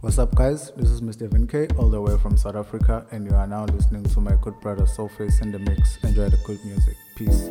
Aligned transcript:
What's 0.00 0.18
up, 0.18 0.34
guys? 0.34 0.70
This 0.78 0.88
is 0.88 1.02
Mr. 1.02 1.28
K, 1.46 1.68
all 1.76 1.90
the 1.90 2.00
way 2.00 2.16
from 2.16 2.34
South 2.34 2.56
Africa, 2.56 3.04
and 3.10 3.26
you 3.26 3.36
are 3.36 3.46
now 3.46 3.66
listening 3.66 4.02
to 4.04 4.20
my 4.22 4.34
good 4.40 4.58
brother 4.62 4.84
Soulface 4.84 5.42
in 5.42 5.52
the 5.52 5.58
mix. 5.58 5.98
Enjoy 6.02 6.30
the 6.30 6.38
good 6.38 6.64
music. 6.64 6.96
Peace. 7.16 7.50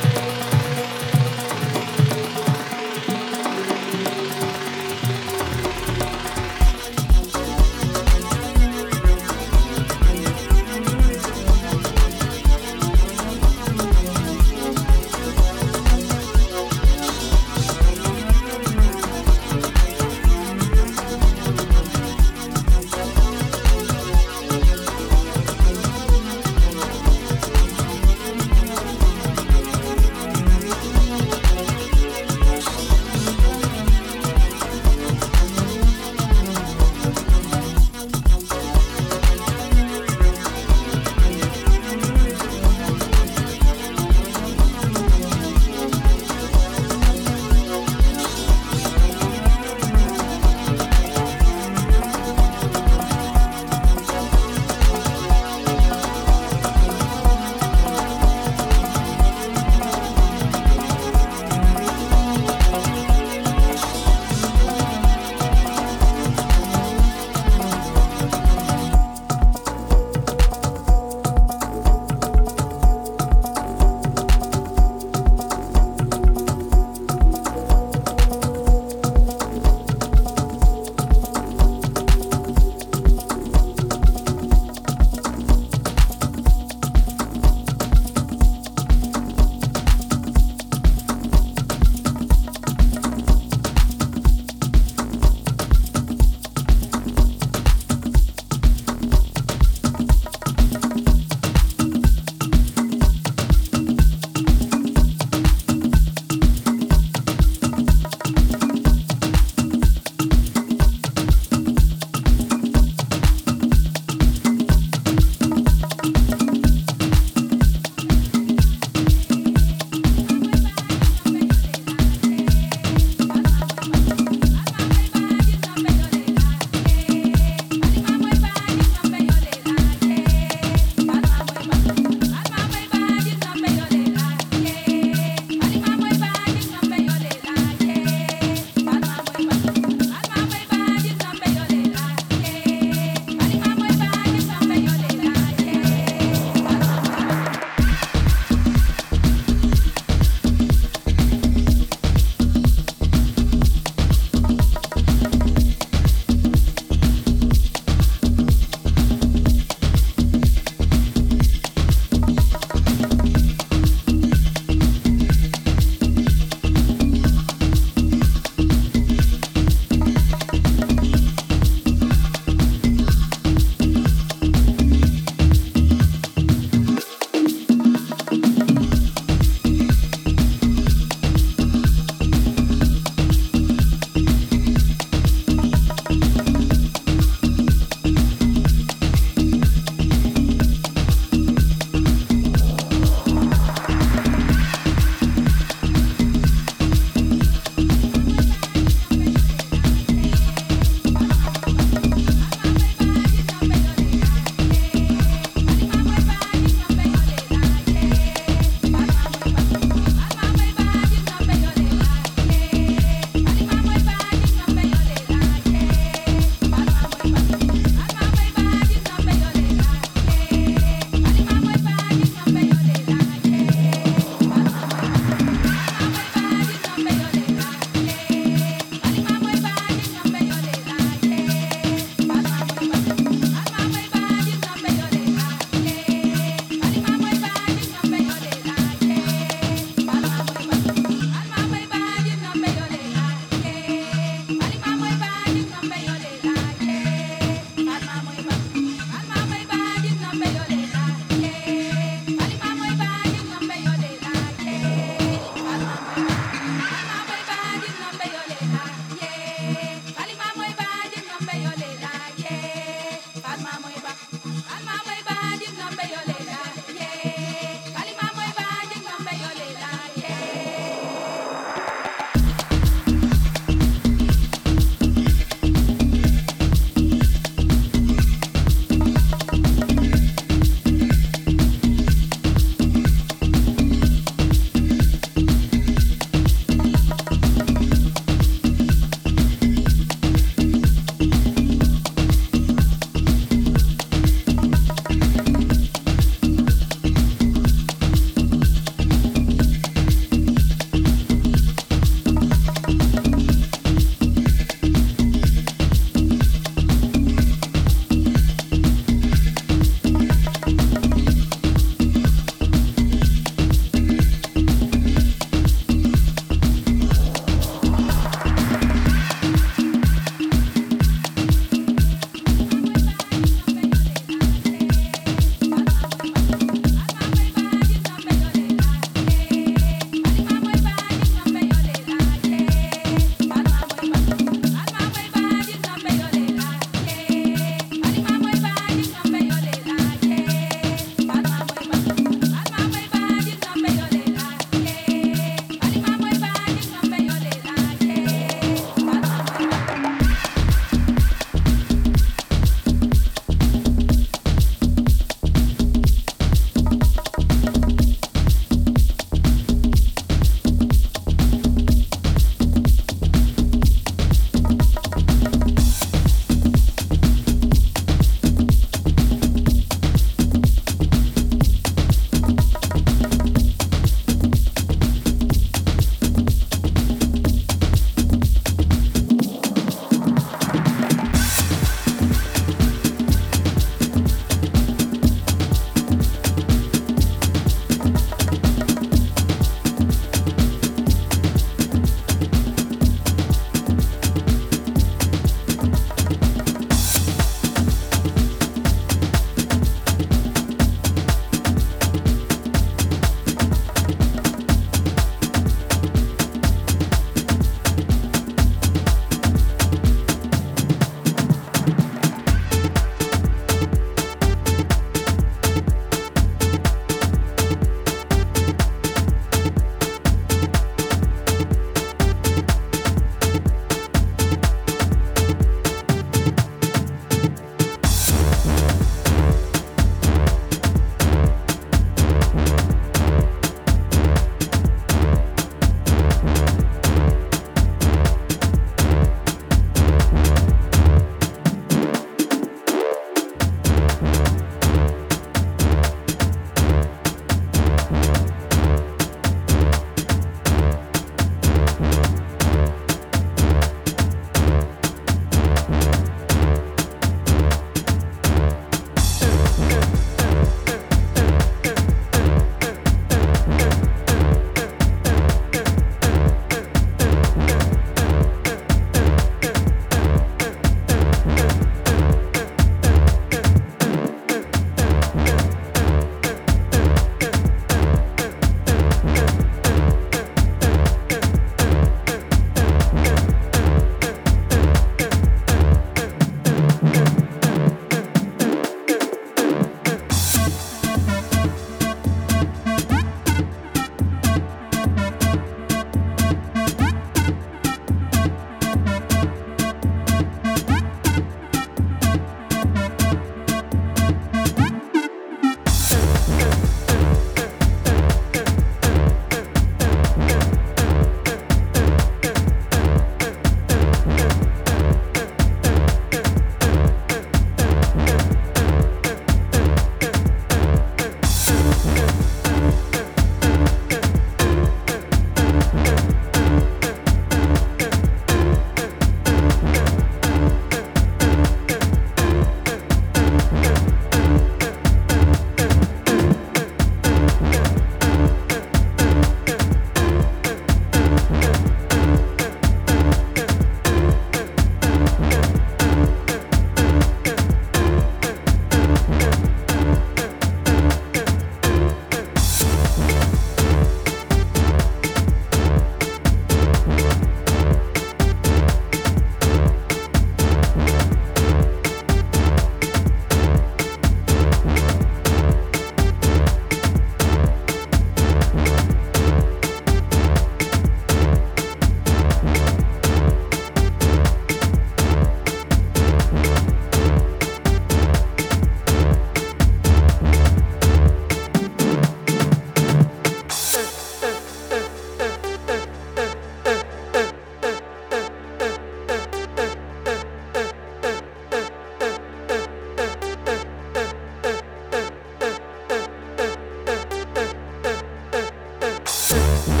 Thank 599.51 599.87
you. 599.87 600.00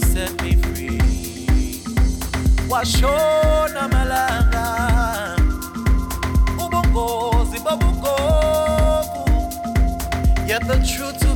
shall 0.00 0.10
set 0.10 0.42
me 0.42 0.54
free. 0.56 0.98
Washona 2.68 3.88
malanga 3.88 5.36
ubongozi 6.58 7.58
bobugovu, 7.60 9.24
yet 10.46 10.66
the 10.66 10.76
truth 10.86 11.18
to 11.20 11.35